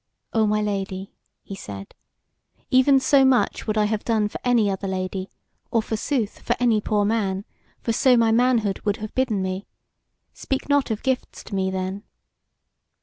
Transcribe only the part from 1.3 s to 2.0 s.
he said,